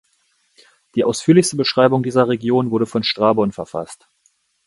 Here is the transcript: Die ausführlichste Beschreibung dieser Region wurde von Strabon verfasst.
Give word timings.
Die 0.95 1.03
ausführlichste 1.03 1.57
Beschreibung 1.57 2.01
dieser 2.01 2.27
Region 2.27 2.71
wurde 2.71 2.87
von 2.87 3.03
Strabon 3.03 3.51
verfasst. 3.51 4.07